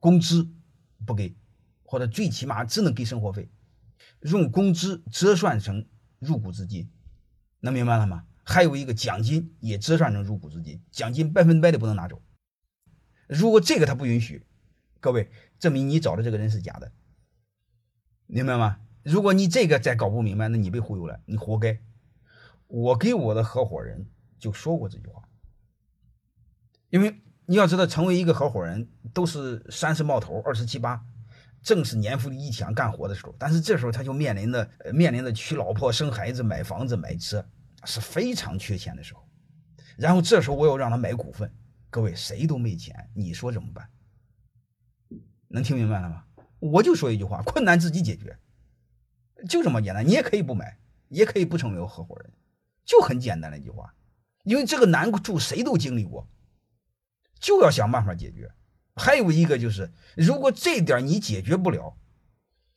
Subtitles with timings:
[0.00, 0.50] 工资
[1.06, 1.36] 不给，
[1.84, 3.48] 或者最起码只能给生活费，
[4.22, 5.86] 用工资折算成
[6.18, 6.90] 入股资金，
[7.60, 8.26] 能明白了吗？
[8.42, 12.20] 还有一个奖金也折算成入股资金，奖金百分百的不能拿走。
[13.28, 14.44] 如果这个他不允许，
[14.98, 15.30] 各位
[15.60, 16.90] 证明你找的这个人是假的，
[18.26, 18.80] 明白吗？
[19.02, 21.80] 如果你这个再搞不明白，那你被忽悠了，你活该。
[22.66, 24.08] 我给我的合伙人
[24.38, 25.28] 就说过这句话，
[26.88, 31.04] 因为你要知道，成为一个合伙人都是三十冒头、二十七八，
[31.64, 33.34] 正是年富力强干活的时候。
[33.40, 37.44] 但是这时候他就面临着面临着娶老婆、生孩子、买房子、买车，
[37.82, 39.28] 是非常缺钱的时候。
[39.96, 41.52] 然后这时候我要让他买股份，
[41.90, 43.90] 各位谁都没钱，你说怎么办？
[45.48, 46.22] 能听明白了吗？
[46.60, 48.38] 我就说一句话：困难自己解决，
[49.48, 50.06] 就这么简单。
[50.06, 52.32] 你也可以不买，也可以不成为合伙人。
[52.84, 53.92] 就很简单的一句话，
[54.44, 56.30] 因为这个难处谁都经历过，
[57.40, 58.52] 就要想办法解决。
[58.94, 61.96] 还有一个就是，如果这点你解决不了，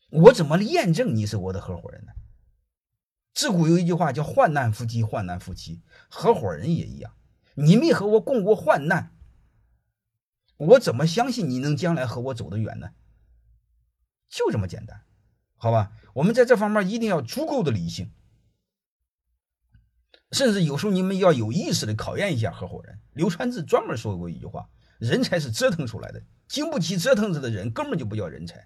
[0.10, 2.14] 我怎么验证你是我的合伙人呢？
[3.34, 7.14] 自古有一句话叫“患难夫妻，患难夫妻”，合伙人也一样。
[7.56, 9.12] 你没和我共过患难，
[10.58, 12.92] 我怎么相信你能将来和我走得远呢？
[14.30, 15.02] 就这么简单，
[15.58, 15.92] 好吧？
[16.14, 18.12] 我们在这方面一定要足够的理性。
[20.34, 22.98] 甚至有时候你们要有意识的考验一下合伙人。
[23.14, 24.68] 刘传志专门说过一句话
[25.00, 28.66] ：“人才是折腾出来的，经不起折腾着的人根本就不叫人才。”